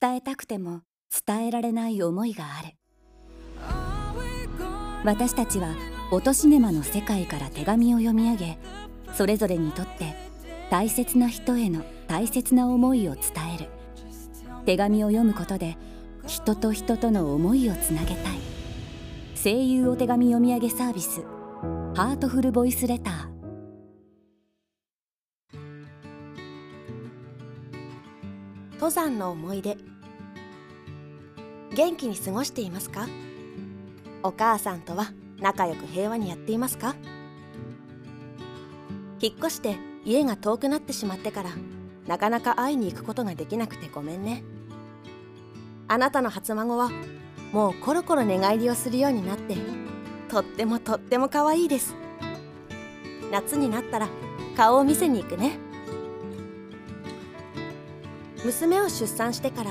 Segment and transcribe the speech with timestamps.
[0.00, 0.82] 伝えたくても
[1.26, 2.76] 伝えられない思いがある。
[5.04, 5.74] 私たちは
[6.10, 8.58] 音シネマの世界から手紙を読み上げ
[9.12, 10.14] それぞれにとって
[10.70, 13.22] 大切な人への大切な思いを伝
[13.54, 13.68] える。
[14.64, 15.76] 手紙を読むことで
[16.26, 18.38] 人と人との思いをつなげたい。
[19.42, 21.20] 声優お手紙読み上げサービス
[21.94, 23.33] ハートフルボイスレター
[28.84, 29.78] 登山の思い出。
[31.74, 33.08] 元気に過ごしていますか？
[34.22, 35.06] お母さんとは
[35.40, 36.94] 仲良く平和にやっていますか？
[39.22, 41.50] 引っ越して家が遠くなってしまってから
[42.06, 44.44] なかなか会いに行くことができなくてごめんね。
[45.88, 46.90] あなたの初孫は
[47.52, 49.56] もうコロコロ寝返りをするようになって
[50.28, 51.94] とってもとっても可愛いです。
[53.32, 54.08] 夏になったら
[54.54, 55.58] 顔を見せに行くね。
[58.44, 59.70] 娘を出産してから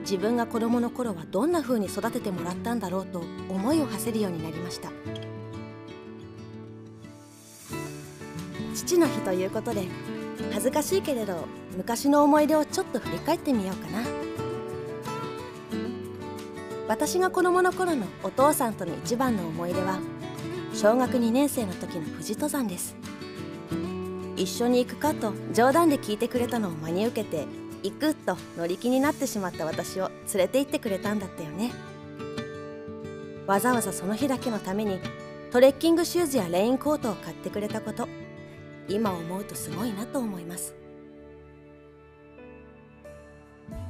[0.00, 4.90] 自分が子供の頃はどんな風に育ててもらったんだろうと思いを馳せるようになりました。
[8.74, 9.86] 父の日ということで
[10.52, 14.02] 恥ずかしいけれど昔の思い出をちょっと振り返ってみようかな。
[16.88, 20.00] 私が子供の頃のお父さんとの一番の思い出は
[20.74, 22.96] 小学2年生の時の富士登山です。
[24.36, 27.46] 一緒に行くかと冗談で聞いてくれたのを真に受けて
[27.84, 31.70] 行くと乗り気になってしまった私を連れて行ってくれたんだったよね。
[33.46, 34.98] わざわざその日だけのために
[35.52, 38.08] トレッキングシューズやレインコートを買ってくれたこと
[38.88, 40.74] 今思うとすごいなと思います。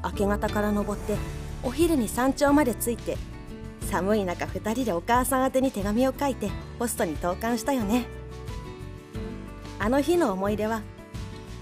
[0.02, 1.16] 明け方から登って
[1.62, 3.16] お昼に山頂まで着いて
[3.82, 6.50] 寒い中2人でお母さん宛てに手紙を書いて
[6.80, 8.06] ポストに投函したよね。
[9.78, 10.82] あの日の思い出は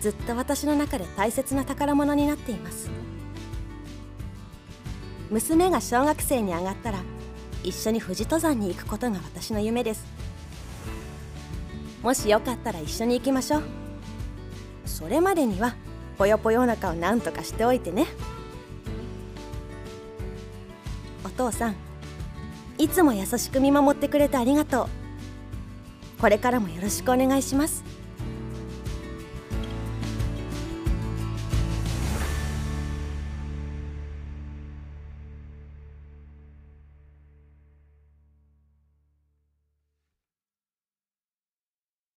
[0.03, 2.91] ずっと私の中で大切な宝物になっています。
[5.31, 6.99] 娘が小学生に上がったら
[7.63, 10.05] 一緒に富士登山に行くことが私の夢です。
[12.03, 13.63] もしよかったら一緒に行きましょう。
[14.87, 15.77] それまでには
[16.19, 18.07] ぽよぽよお腹を何とかしておいてね。
[21.25, 21.77] お父さん
[22.77, 24.89] いつも優しく見守ってくれてありがと
[26.19, 26.21] う。
[26.21, 27.92] これからもよろしくお願いします。